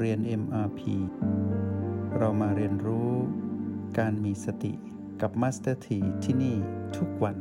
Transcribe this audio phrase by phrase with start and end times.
[0.00, 0.80] เรียน MRP
[2.18, 3.10] เรามาเรียนรู้
[3.98, 4.72] การมีสติ
[5.20, 6.56] กับ Master T ที่ที่นี่
[6.96, 7.36] ทุกวัน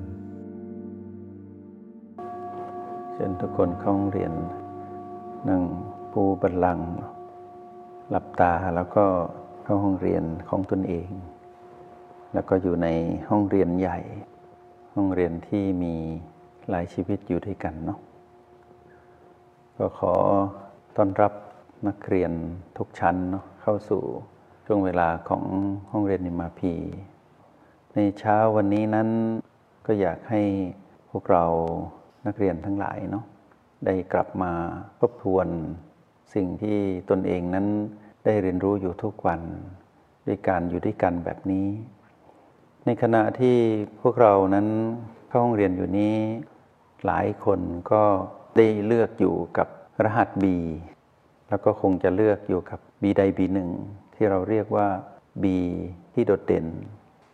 [3.14, 4.32] เชิญทุกคนเข้าห้องเรียน
[5.48, 5.62] นั่ง
[6.14, 6.90] ปูบัลลังก์
[8.10, 9.06] หลับตาแล้วก็
[9.64, 11.10] เข้าห้องเรียนของตนเอง
[12.34, 12.88] แล้วก็อยู่ใน
[13.30, 14.00] ห้องเรียนใหญ่
[14.96, 15.96] ห้องเรียนที่มี
[16.70, 18.00] หลายชีวิตอยู่ด้วยกันเนาะ
[19.78, 20.14] ก็ขอ
[20.98, 21.34] ต้อนรับ
[21.88, 22.32] นักเรียน
[22.78, 24.04] ทุกชั้นเนาะเข้าสู่
[24.66, 25.44] ช่วงเวลาของ
[25.92, 26.74] ห้องเรียนนิมาพี
[27.94, 29.10] ในเช้าวันนี้นั้น
[29.86, 30.42] ก็อยากให้
[31.10, 31.46] พวกเรา
[32.26, 33.26] นักเรียนทั้งหลายเนาะ
[33.86, 34.52] ได้กลับมา
[35.00, 35.48] ทบทวน
[36.34, 36.78] สิ่งที่
[37.10, 37.68] ตนเองนั้น
[38.26, 39.42] ได้เรียนรู้อยู่ทุกวัน
[40.28, 41.68] ด้วยการอยู่ด้วยกันแบบนี้
[42.86, 43.58] ในขณะที่
[44.02, 44.68] พวกเรานั้น
[45.28, 46.16] เข้าห้องเรียนอยู่นี้
[47.06, 47.60] หลายคน
[47.92, 48.04] ก็
[48.58, 49.68] ได้เลือกอยู่กับ
[50.04, 50.46] รหัส B
[51.50, 53.70] แล้วก็คงจะเลือกอยู่กับ B ใด B หนึ่ง
[54.16, 54.88] ที่เราเรียกว่า
[55.44, 55.46] B
[56.14, 56.66] ที่โดดเด่น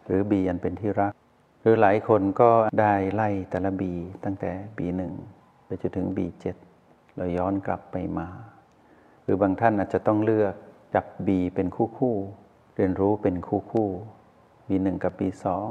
[0.06, 1.14] หรือ B อันเป็นที่รัก
[1.62, 3.84] หรือหลายคนก็ได้ไล่แต่ละ B
[4.24, 5.14] ตั้งแต่ B หนึ่ง
[5.66, 6.56] ไปจนถึง B เจ็ด
[7.16, 8.28] เราย้อนกลับไปมา
[9.24, 10.54] หรือบางท่านอาจจะต้องเลือก
[10.96, 12.16] จับ B เป็นคู่คู่
[12.76, 13.90] เรียนรู้เป็นคู่คู่
[14.68, 15.70] B หนึ่งกับ B สอง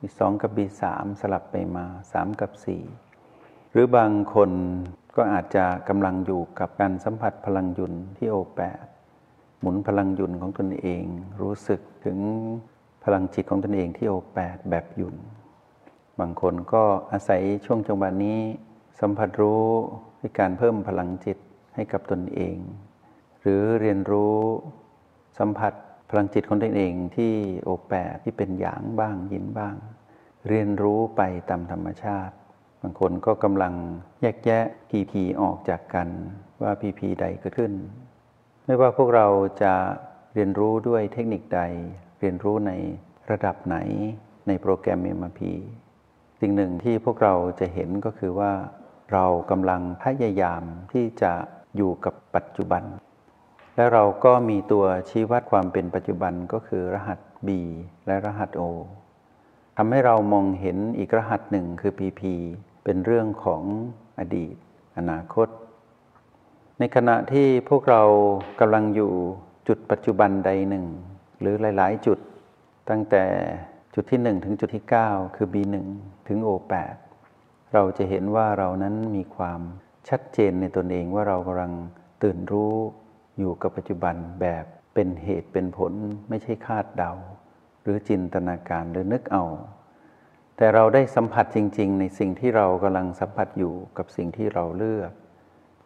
[0.00, 2.82] B สองกับ B สามสลับไปมาสามกับสี่
[3.72, 4.50] หรือบางคน
[5.16, 8.84] ก็อาจจะกำลังอยู่กับการสัมผัสพลังยุนที่โอแปด
[9.60, 11.02] หมุนพลังยุนของตนเอง
[11.40, 12.18] รู้สึกถึง
[13.04, 15.16] พลังจิตของตนเองที่โอแปดแบบยุน
[16.20, 18.40] บางคนก็อาศัยช่วงจังหวะนี้
[19.00, 19.64] สัมผัสรู้
[20.20, 21.38] ด้วยการเพิ่มพลังจิต
[21.74, 22.56] ให้กับตนเอง
[23.40, 24.36] หรือเรียนรู้
[25.38, 25.72] สัมผัส
[26.10, 29.74] พลังจิตของตนเองที่โอแปดที่เป็นหยางบ้างยินบ้าง
[30.48, 32.34] เรียนรู้ไปตามธรรมชาติ
[32.82, 33.74] บางคนก็กำลัง
[34.20, 36.08] แยกแยะพีพีออกจากกัน
[36.62, 37.72] ว่าพีพีใดเกิดขึ้น
[38.66, 39.26] ไม่ว่าพวกเรา
[39.62, 39.74] จะ
[40.34, 41.60] เรียนรู้ด้วยเทคนิคใด
[42.20, 42.72] เรียนรู้ใน
[43.30, 43.76] ระดับไหน
[44.48, 45.40] ในโปรแกรม MRP
[46.40, 48.52] สิ่งหนึ่งที่พวกเราจะเห็นก็คือว่า
[49.12, 50.62] เรากำลังพยายาม
[50.92, 51.32] ที่จะ
[51.76, 52.82] อยู่กับปัจจุบัน
[53.76, 57.48] และเราก็มีตัวชี้วัดความเป็นปัจจุบันก็คือรหัส B
[58.06, 58.62] และรหัส O
[59.76, 62.22] ทำให้เรามองเห็นอีกรหัสหนึ่งคือ PP
[62.84, 63.62] เป็นเรื่องของ
[64.18, 64.54] อดีต
[64.98, 65.48] อนาคต
[66.78, 68.02] ในขณะที่พวกเรา
[68.60, 69.12] กำลังอยู่
[69.68, 70.86] จุดปัจจุบันใดหนึ่ง
[71.40, 72.18] หรือหลาย ๆ จุด
[72.90, 73.24] ตั้งแต่
[73.94, 75.76] จุดที่ 1 ถึงจุดที่ 9 คือ B1
[76.28, 76.96] ถึง O8
[77.72, 79.60] เราจะเห็นว่าเรานั้นมีความ
[80.08, 81.72] ชัดเจนในตนเองว่าเรากำลัง
[82.22, 82.74] ตื่นรู้
[83.38, 84.64] อยู่กับปัจจุบันแบบ
[84.94, 85.92] เป็นเหตุเป็นผล
[86.28, 87.12] ไม่ใช่คาดเดา
[87.82, 89.44] หรือจินตนาการหรือนึกเอา
[90.62, 95.12] แต่เราได้สัมผัสจริง ๆ ในสิ่งที่เรากำลังสัมผัสอยู่กับสิ่งที่เราเลือก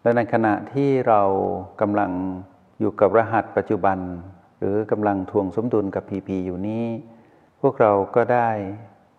[0.03, 1.23] และในขณะที่เรา
[1.81, 2.13] กำลัง
[2.81, 3.99] อยู่กับรหัสปัจจุบัน
[4.59, 6.87] หรือกำลังทวงสมดุลกับพีพีอยู่นี้
[7.61, 8.51] พวกเราก็ได้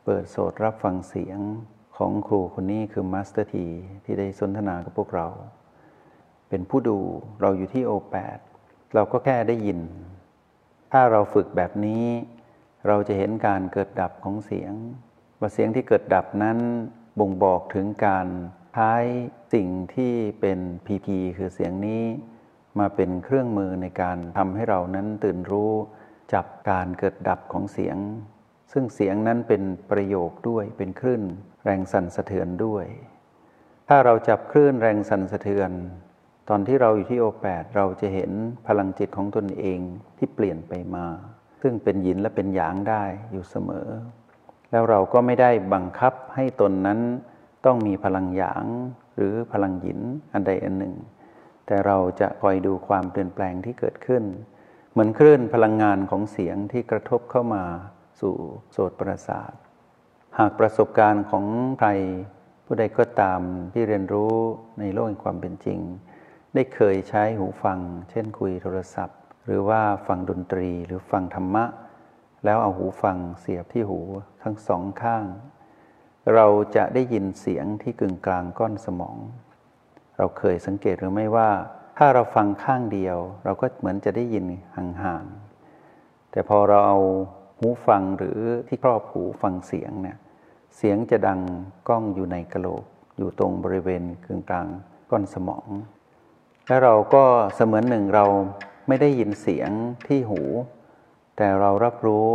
[0.06, 1.40] เปิดโสดรับฟังเสียง
[1.98, 3.68] ของครูคนนี้คือมาสเตอร์ที
[4.04, 5.28] ที่ได้สนทนากับพวกเรา
[6.50, 7.00] เป็นผู้ดู
[7.42, 8.38] เราอยู่ที่โอแปด
[8.94, 9.80] เราก็แค่ได้ยิน
[10.92, 12.06] ถ้าเราฝึกแบบนี้
[12.88, 14.76] เราจะเห็นการเกิดดับของเสียง
[15.40, 16.57] ว่าเสียงที่เกิดดับนั้น
[17.19, 18.28] บ่งบอกถึงการ
[18.73, 18.94] ใช้
[19.53, 22.03] สิ่งที่เป็นพีพีคือเสียงนี้
[22.79, 25.74] มาเป็นเครื่องมือในการทำให้เรานั้นตื่นรู้
[26.34, 27.97] จับการเกิดดับของเสียง
[28.72, 31.24] ซึ่งเสียงนั้นเป็นประโยคด้วยเป็นคลื่น
[31.63, 32.85] แรงสั่นสะเทือนด้วย
[33.90, 35.72] ถ้าเราจับคลื่นแรงสั่นสะเทือน
[36.50, 38.31] ตอนที่เราอยู่ที่โอแปดเราจะเห็น
[38.68, 39.79] พลังจิตของตนเอง
[40.18, 41.06] ที่เปลี่ยนไปมา
[41.62, 43.90] ซึ่งเป็นหยินและเป็นหยางได้อยู่เสมอ
[44.75, 47.00] แล้วเราก็ไม่ได้บังคับให้ตนนั้น
[47.66, 48.66] ต้องมีพลังหยาง
[49.16, 50.00] หรือพลังหยิน
[50.34, 50.96] อันใดอันหนึ่ง
[51.66, 54.24] แต่เราจะคอยดูความเปลี่ยนแปลงที่เกิดขึ้น
[54.91, 57.63] เหมือนคลื่นพลังงานของเสียงที่กระทบเข้ามา
[58.22, 58.36] สู่
[58.72, 59.53] โสตประสาท
[60.40, 61.45] หากประสบการณ์ของ
[61.80, 61.89] ใคร
[62.66, 63.42] ผู้ใดก็ตาม
[63.74, 64.33] ที่เรียนรู้
[64.80, 65.80] ในโลกแห่งความเป็นจริง
[66.54, 67.80] ได้เคยใช้หูฟัง
[68.10, 71.66] เช่นคุยโทรศัพท์ หรือว่าฟังดนตรีหรือฟังธรรมะ
[72.45, 74.01] แล้วเอาหูฟังเสียบที่หู
[74.45, 75.25] ทั้งสองข้าง
[76.36, 79.18] เราจะได้ยินเสียงที่กึ่งกลางก้อนสมอง
[80.18, 81.50] เราเคยสังเกตหรือไม่ว่า
[81.97, 84.45] ถ้าเราฟังข้างเดียว เราก็เหมือนจะได้ยิน
[84.75, 87.00] ห่างๆ แต่พอเราเอา
[87.59, 90.18] หูฟังหรือที่ครอบหูฟังเสียงเนี่ย
[90.77, 91.39] เสียงจะดัง
[91.89, 92.83] ก้องอยู่ในกะโหลก
[93.18, 94.68] อยู่ตรงบริเวณกึ่งกลาง
[95.12, 95.68] ก้อนสมอง
[96.68, 97.24] และเราก็
[97.56, 98.25] เสมือนหนึ่งเรา
[98.88, 99.69] ไม่ได้ยินเสียง
[100.07, 100.41] ที่หู
[101.38, 102.30] แต่เรารับรู้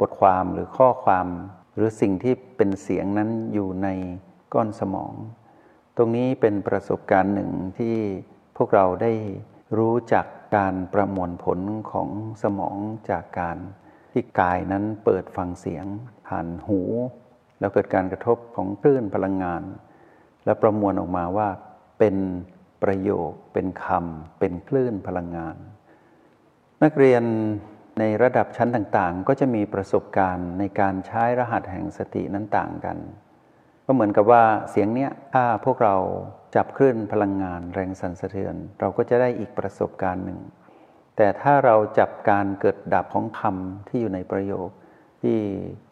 [0.00, 1.26] บทความหรือข้อความ
[1.74, 3.88] หรือสิ่งที่เป็นเสียงนั้นอยู่ใน
[4.54, 5.12] ก้อนสมอง
[5.96, 7.96] ตรงนี้เป็นประสบการณ์หนึ่งที่
[8.56, 9.12] พวกเราได้
[9.78, 11.60] รู้จักการประมวลผล
[11.92, 12.08] ของ
[12.42, 12.76] สมอง
[13.10, 13.58] จากการ
[14.12, 15.84] ที่กายนั้นเปิดฟังเสียง
[16.26, 16.80] ผ่านหู
[17.60, 19.62] แล้วเกิดการกระทบของคลื่นพลังงาน
[20.44, 21.48] และประมวลออกมาว่า
[21.98, 22.16] เป็น
[22.82, 25.56] ประโยค เป็นคำเป็นคลื่นพลังงาน
[26.82, 27.24] นักเรียน
[27.98, 32.98] ในระดับชั้นต่างๆ ก็จะมีประสบการณ์ในการใช้รหัสแห่งสตินั้นต่างกัน
[33.86, 35.96] ก็เหมือนกับว่าเสียงเนี้ยถ้าพวกเรา
[36.54, 40.40] จับคลื่นพลังงานแรงสั่นสะเทือน เราก็จะได้อีกประสบการณ์หนึ่ง
[41.16, 44.68] แต่ถ้าเราจับการเกิดดับของคำที่อยู่ในประโยค
[45.22, 45.38] ที่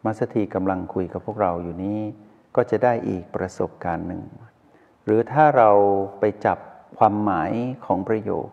[0.04, 1.98] มัสถีกำลังคุยกับพวกเราอยู่นี้
[2.56, 4.22] ก็จะได้อีกประสบการณ์หนึ่ง
[5.04, 5.70] หรือถ้าเรา
[6.20, 6.58] ไปจับ
[6.98, 7.52] ความหมาย
[7.86, 8.48] ของประโยค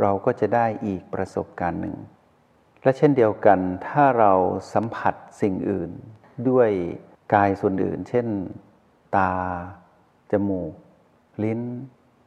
[0.00, 1.96] เราก็จะได้อีกประสบการณ์หนึ่ง
[2.82, 3.58] และเช่นเดียวกัน
[3.88, 4.32] ถ้าเรา
[4.74, 5.90] สัมผัสสิ่งอื่น
[6.48, 6.70] ด้วย
[7.34, 8.26] กายส่วนอื่น เช่น
[9.16, 9.32] ตา
[10.32, 10.72] จมูก
[11.44, 11.60] ลิ้น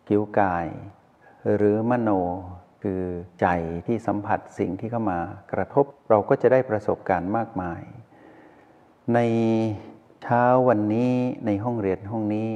[0.07, 0.68] คิ้วกาย
[1.56, 2.10] หรือมโน
[2.81, 3.02] คือ
[3.42, 3.48] ใจ
[3.86, 5.19] ที่สัมผัสสิ่งที่เข้ามา
[5.54, 7.81] กระทบเราก็จะได้ประสบการณ์มากมาย
[9.13, 9.19] ใน
[10.24, 11.12] เช้าวันนี้
[11.46, 12.50] ในห้องเรียนห้องนี้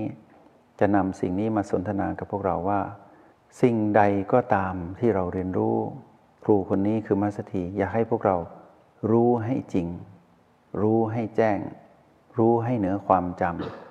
[0.80, 2.82] จะนำสิ่งนี้มาสนทนากับพวกเราว่า
[3.62, 4.02] สิ่งใด
[4.34, 5.78] ก็ตามที่เราเรียนรู้
[6.50, 8.38] รูคนนี้คือมัสถีอยากให้พวกเรา
[9.12, 9.88] รู้ให้จริง
[10.82, 11.60] รู้ให้แจ้ง
[12.38, 13.44] รู้ให้เหนือความจ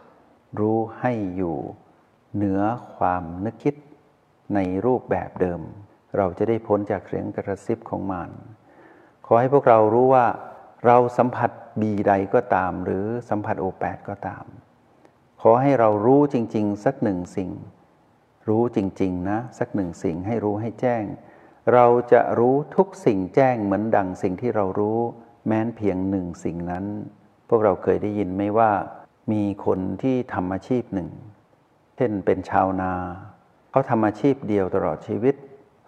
[0.07, 1.57] ำรู้ให้อยู่
[2.37, 2.61] เหนือ
[2.97, 3.75] ความนึกคิด
[4.55, 5.61] ในรูปแบบเดิม
[6.17, 8.29] เราจะได้พ้นจากเสียงกระซิบของมัน
[9.27, 10.27] ขอให้พวกเรารู้ว่า
[10.87, 11.51] เราสัมผัส
[11.81, 14.45] บีใดก็ตาม หรือสัมผัสโอแปดก็ตาม
[15.43, 17.51] ขอให้เรารู้จริง ๆ สักหนึ่งสิ่ง
[18.49, 21.05] รู้จริง ๆ นะ สักหนึ่งสิ่งให้รู้ให้แจ้ง
[21.73, 24.99] เราจะรู้ทุกสิ่งแจ้งเหมือนดังสิ่งที่เรารู้
[25.47, 26.85] แม้นเพียงหนึ่งสิ่งนั้น
[27.49, 28.71] พวกเราเคยได้ยินไหมว่า
[29.33, 31.09] มีคนที่ทำอาชีพหนึ่ง
[31.97, 32.93] เช่นเป็นชาวนา
[33.71, 35.35] เขาทำอาชีพเดียวตลอดชีวิต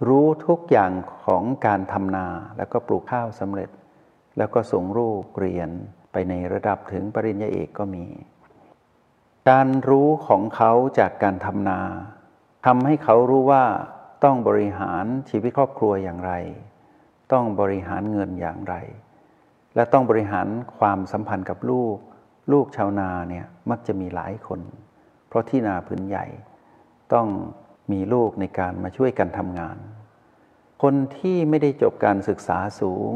[0.09, 0.93] รู้ทุกอย่าง
[1.25, 2.27] ของการทำนา
[2.57, 3.71] แล้วก็ปลูกข้าวสำเร็จ
[4.39, 5.71] แล้วก็ส่งรูปเรียน
[6.13, 8.07] ไปในระดับถึงปริญญาเอกก็มี
[9.51, 11.81] การรู้ของเขาจากการทำนา
[12.67, 13.65] ทำให้เขารู้ว่า
[14.25, 16.33] ต้องบริหารชีวิตครอบครัวอย่างไร
[17.33, 18.75] ต้องบริหารเงินอย่างไร
[19.75, 20.47] และต้องบริหาร
[20.79, 21.97] ความสัมพันธ์กับลูก
[22.53, 24.61] ลูกชาวนาเนี่ยมักจะมีหลายคน
[25.29, 26.27] เพราะที่นาพื้นใหญ่
[27.13, 27.29] ต้อง
[27.93, 29.77] มีลูกในการมาช่วยกันทำงาน
[30.83, 33.15] คนที่ไม่ได้จบการศึกษาสูง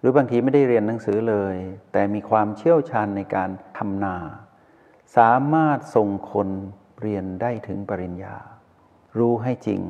[0.00, 1.56] หรือบางทีไม่ได้เรียนหนังสือเลย
[1.92, 4.16] แต่มีความเชี่ยวชาญในการทำนา
[5.16, 6.48] สามารถส่งคน
[7.00, 8.36] เรียนได้ถึงปริญญา
[9.18, 9.82] รู้ให้จริง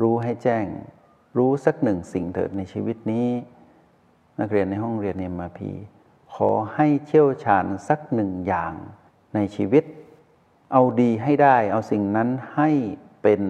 [0.00, 0.66] รู้ให้แจ้ง
[1.38, 3.28] รู้สักหนึ่งสิ่งเถิดในชีวิตนี้
[4.40, 5.70] นักเรียนในห้องเรียนเอ็มพี
[6.34, 8.74] ขอให้เชี่ยวชาญสักหนึ่งอย่าง
[9.34, 9.84] ในชีวิต
[10.72, 12.70] เอาดีให้ได้ เอาสิ่งนั้นให้
[13.22, 13.42] เป็น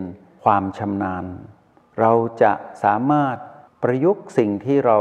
[0.44, 1.24] ความชำนาญ
[2.00, 2.12] เรา
[2.42, 2.52] จะ
[2.84, 3.36] สามารถ
[3.82, 4.98] ประยุกต์สิ่งที่เรา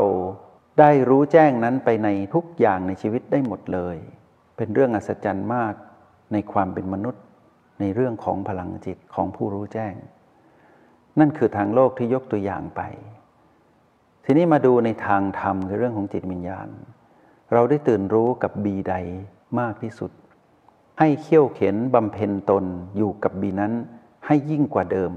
[0.80, 3.98] ได้รู้แจ้งนั้นไปในทุกอย่างในชีวิตได้หมดเลย
[4.58, 5.74] เป็นเรื่องอัศจรรย์มาก
[6.34, 7.24] ในความเป็นมนุษย์
[7.80, 9.94] ในเรื่องของพลังจิตของผู้รู้แจ้ง
[11.20, 12.82] นั่นคือทางโลกที่ยกตัวอย่างไป
[14.26, 16.70] ทีนี้มาดูในทางธรรมคือเรื่องของจิตวิญญาณ
[17.54, 18.96] เราได้ตื่นรู้กับบีใด
[19.60, 20.12] มากที่สุด
[21.00, 22.66] ให้เขี่ยวเข็นบำเพ็ญตน
[22.98, 23.74] อยู่กับบีนั้น
[24.26, 25.12] ให้ยิ่งกว่าเดิม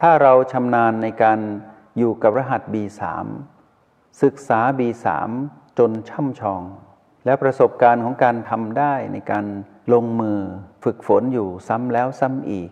[0.00, 1.38] ถ้าเราชำนาญในการ
[1.98, 3.02] อยู่กับรหัส B3
[4.22, 5.06] ศึกษา B3
[5.78, 6.62] จนช่ำชอง
[7.24, 9.44] และประสบการณ์ของการทำได้ในการ
[9.92, 10.38] ลงมือ
[10.84, 12.70] ฝึกฝนอยู่ซ้ำแล้วซ้ำอีก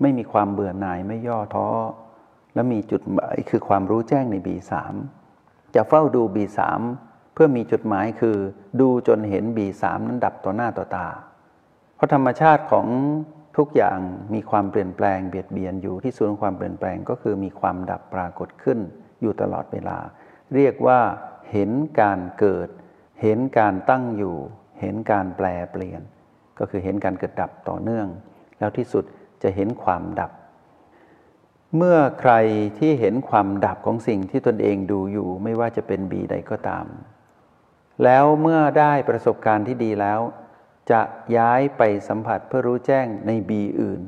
[0.00, 1.68] ไม่มีความเบื่อหน่ายไม่ย่อท้อ
[2.54, 4.72] และมีจุดหมายคือความรู้แจ้งใน B3
[5.74, 6.60] จะเฝ้าดู B3
[7.34, 8.36] เพื่อมีจุดหมายคือ
[8.80, 11.08] ดูจนเห็น B3 นั้นดับต่อหน้าต่อตา
[11.96, 12.86] เพราะธรรมชาติของ
[13.56, 13.98] ทุกอย่าง
[14.34, 18.78] มีความเปลี่ยนแปลงเบียดเบียนอยู่ที่ศูนย์ความเปลี่ยนแปลงก็คือมีความดับปรากฏขึ้น
[19.22, 19.98] อยู่ตลอดเวลา
[20.54, 21.00] เรียกว่า
[21.52, 22.68] เห็นการเกิด
[23.22, 24.36] เห็นการตั้งอยู่
[24.80, 26.02] เห็นการแปลเปลี่ยน
[26.58, 28.06] ก็คือเห็นการเกิดดับต่อเนื่อง
[28.58, 29.04] แล้วที่สุด
[29.42, 30.30] จะเห็นความดับ
[31.76, 32.34] เมื่อใคร
[32.78, 36.86] ที่เห็นความดับของสิ่งที่ตนเองดูอยู่ไม่ว่าจะเป็นบีใดก็ตาม
[38.04, 40.20] แล้วเมื่อได้ประสบการณ์ที่ดีแล้ว
[40.90, 41.00] จะ
[41.36, 44.02] ย้ายไปสัมผัสเพื่อรู้แจ้งในบีอื่น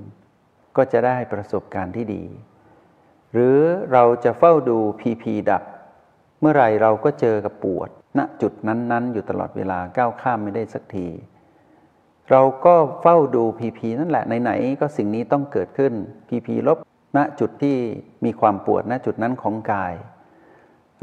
[0.76, 2.24] ก็จะได้ประสบการณ์ที่ดี
[3.32, 3.58] หรือ
[3.92, 5.62] เราจะเฝ้าดูพีพีดับ
[6.40, 11.08] เมื่อไรเราก็เจอกับปวดณจุดนั้นๆ อยู่ตลอดเวลาก้าวข้ามไม่ได้สักที
[12.30, 15.92] เราก็เฝ้าดูพีพีนั่นแหละไหนๆก็สิ่งนี้ต้องเกิดขึ้น
[16.28, 16.78] พีพีลบ
[17.16, 17.76] ณจุดที่
[18.24, 19.94] มีความปวดณจุดนั้นของกาย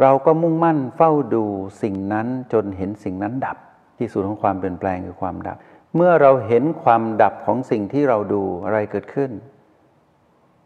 [0.01, 1.45] เราก็มุ่งมั่นเฝ้าดู
[1.81, 3.57] สิ่งนั้นจนเห็นสิ่งนั้นดับ
[3.99, 5.57] ที่สุดของความเปลี่ยนแปลงคือความดับ
[5.95, 9.31] เมื่อเราเห็นความดับของสิ่งที่เราดูอะไรเกิดขึ้น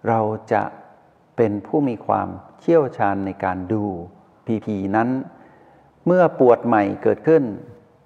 [0.07, 0.19] เรา
[0.53, 0.63] จะ
[1.37, 2.27] เป็นผู้มีความ
[2.61, 3.83] เชี่ยวชาญในการดู
[4.45, 5.09] พีพีนั้น
[6.05, 7.43] เมื่อปวดใหม่เกิดขึ้น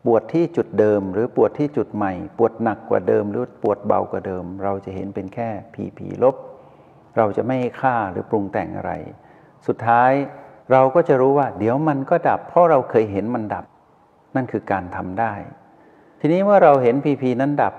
[0.08, 6.36] ปวดที่จุดเดิม หรือปวดที่จุดใหม่ ปวดหนักกว่าเดิม หรือปวดเบากว่าเดิม เราจะเห็นเป็นแค่พีพีลบ
[7.18, 8.92] เราจะไม่ฆ่าหรือปรุงแต่งอะไร
[9.68, 10.12] สุดท้าย
[10.72, 13.66] เราก็จะรู้ว่า เดี๋ยวมันก็ดับ เพราะเราเคยเห็นมันดับ
[14.36, 15.34] นั่นคือการทำได้
[16.20, 17.74] ทีนี้เมื่อเราเห็นพีพีนั้นดับ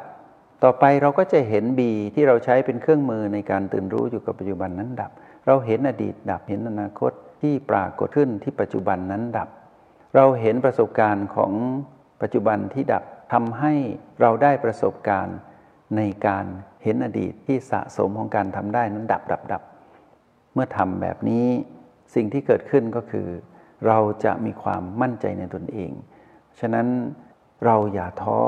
[0.64, 5.10] ต่อไปเราก็จะเห็นบีที่เราใช้เป็นเครื่องมือในการตื่นรู้อยู่กับปัจจุบันนั้นดับ
[5.46, 9.48] เราเห็นอดีตดับเห็นอนาคตที่ปรากฏขึ้นที่ปัจจุบันนั้นดับ
[10.16, 11.52] เราเห็นประสบการณ์ของ
[12.20, 13.74] ปัจจุบันที่ดับทำให้
[14.20, 15.38] เราได้ประสบการณ์
[15.96, 16.44] ในการ
[16.82, 19.62] เห็นอดีตที่สะสมของการทำได้นั้นดับดับดับ
[20.54, 21.46] เมื่อทำแบบนี้
[22.14, 23.28] สิ่งที่เกิดขึ้นก็คือ
[23.86, 25.92] เราจะมีความมั่นใจในตนเอง
[26.60, 26.86] ฉะนั้น
[27.64, 28.38] เราอย่าท้อ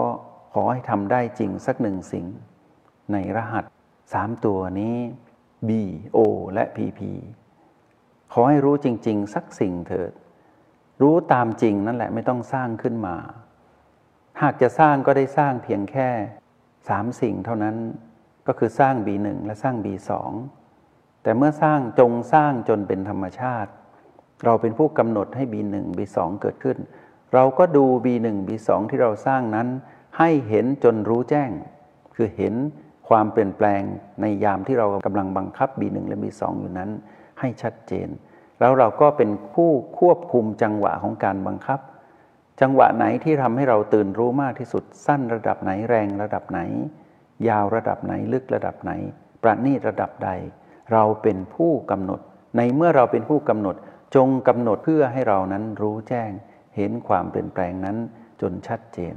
[0.52, 2.26] ขอให้ทำได้จริงสักหนึ่งสิ่ง
[3.12, 3.64] ในรหัส
[4.12, 4.96] สามตัวนี้
[5.68, 5.70] B
[6.16, 6.18] O
[6.54, 7.00] และ PP
[8.32, 10.12] ขอให้รู้จริง ๆ สักสิ่งเถิด
[11.02, 13.16] รู้ตามจริงนั่นแหละไม่ต้องสร้างขึ้นมา
[14.42, 16.08] หากจะสร้างก็ได้สร้างเพียงแค่
[16.88, 17.76] สามสิ่งเท่านั้น
[18.46, 20.10] ก็คือสร้าง B1 และสร้าง B2
[21.22, 23.70] แต่เมื่อสร้างจงสร้างจนเป็นธรรมชาติ
[24.44, 26.78] เราเป็นผู้กำหนดให้ B1 B2 เกิดขึ้น
[27.34, 29.68] เราก็ดู B1 B2 ที่เราสร้างนั้น
[30.18, 31.50] ให้เห็นจนรู้แจ้ง
[32.14, 32.54] คือเห็น
[33.08, 33.82] ความเปลี่ยนแปลง
[34.20, 36.90] ในยามที่เรากำลังบังคับ B1 และ B2 อยู่นั้น
[37.40, 38.08] ให้ชัดเจน
[38.60, 41.80] แล้วเราก็เป็นผู้ควบคุมจังหวะของการบังคับ
[42.60, 46.60] จังหวะไหนที่ทำให้เราตื่นรู้มากที่สุด สั้นระดับไหนแรงระดับไหน
[47.48, 48.92] ยาวระดับไหนลึกระดับไหน
[49.42, 50.30] ประณีตระดับใด
[50.92, 52.20] เราเป็นผู้กำหนด
[52.56, 53.76] ในเมื่อเราเป็นผู้กำหนด
[54.14, 56.30] จงกำหนดเพื่อให้เรานั้นรู้แจ้ง
[56.76, 57.96] เห็นความเปลี่ยนแปลงนั้น
[58.40, 59.16] จนชัดเจน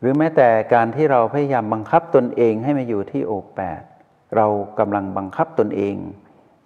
[0.00, 3.82] หรือแม้แต่การที่เราพยายามบังคับตนเองให้มาอยู่ที่โอแปด
[4.36, 4.46] เรา
[4.78, 5.96] กำลังบังคับตนเอง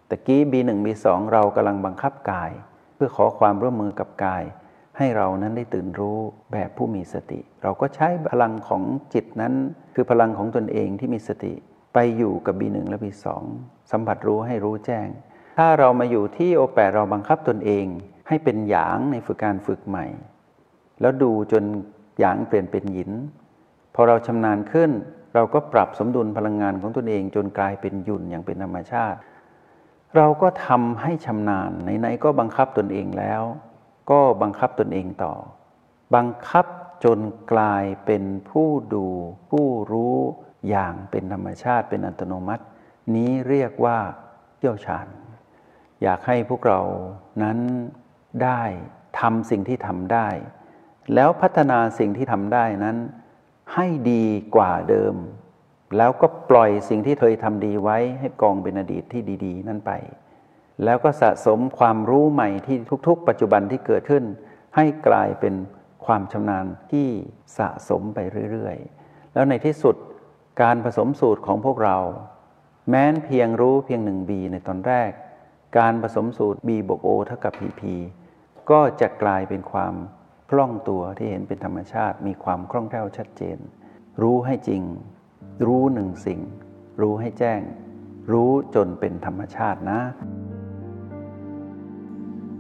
[0.08, 2.50] ตะกี้ B1 B2 เรากำลังบังคับกาย
[2.94, 4.44] เพื่อขอความร่วมมือกับกาย
[4.98, 6.18] ให้เรานั้นได้ตื่นรู้
[6.52, 8.82] แบบผู้มีสติ เราก็ใช้พลังของ
[9.14, 9.54] จิตนั้น
[9.94, 11.52] คือพลังของตนเองที่มีสติ
[11.94, 13.26] ไปอยู่กับ B1 และ B2
[13.90, 15.08] สัมผัสรู้ให้รู้แจ้ง
[15.58, 17.86] ถ้าเรามาอยู่ที่โอแปเราบังคับตนเอง
[18.28, 20.06] ให้เป็นหยางในฝึกการฝึกใหม่
[21.00, 21.64] แล้วดูจน
[22.20, 23.10] หยางเปลี่ยนเป็นหยิน
[23.94, 24.90] พอเราชำนาญขึ้น
[25.34, 29.18] เราก็ปรับสมดุลพลังงานของตนเอง จนกลายเป็นหยุ่นอย่างเป็นธรรมชาติ
[30.16, 31.70] เราก็ทำให้ชำนาญ
[32.00, 33.42] ไหนๆก็บังคับตนเองแล้ว
[34.10, 35.34] ก็บังคับตนเองต่อ
[36.14, 36.66] บังคับ
[37.04, 37.18] จน
[37.52, 39.06] กลายเป็นผู้ดู
[39.50, 40.16] ผู้รู้
[40.68, 42.64] อย่างเป็นธรรมชาติเป็นอัตโนมัติ
[43.14, 43.98] นี้เรียกว่า
[44.58, 45.06] เชี่ยวชาญ
[46.02, 46.80] อยากให้พวกเรา
[47.42, 47.58] นั้น
[48.44, 48.62] ได้
[49.20, 50.28] ทำสิ่งที่ทำได้
[51.14, 52.96] แล้วพัฒนาสิ่งที่ทำได้นั้น
[53.74, 54.24] ให้ดี
[54.56, 55.14] กว่าเดิม
[55.96, 59.92] แล้วก็ปล่อยสิ่งที่เคยทำดีไว้ให้กองเป็นอดีตที่ดี ๆ นั้นไป
[60.84, 64.24] แล้วก็สะสมความรู้ใหม่ที่ทุกๆ ปัจจุบันที่เกิดขึ้น
[64.76, 65.54] ให้กลายเป็น
[66.06, 67.08] ความชำนาญที่
[67.58, 68.18] สะสมไป
[68.52, 69.96] เรื่อยๆ แล้วในที่สุด
[70.62, 71.98] การผสมสูตรของพวกเรา
[72.88, 75.10] แม้นเพียงรู้เพียงหนึ่งบีในตอนแรก
[75.78, 77.82] การผสมสูตร b บวก o เท่ากับ pp
[78.70, 79.94] ก็จะกลายเป็นความ
[80.50, 83.58] คล่องตัวที่เห็นเป็นธรรมชาติ มีความคล่องแคล่วชัดเจน
[84.22, 84.82] รู้ให้จริง
[85.66, 86.40] รู้หนึ่งสิ่ง
[87.00, 87.60] รู้ให้แจ้ง
[88.32, 90.00] รู้จนเป็นธรรมชาตินะ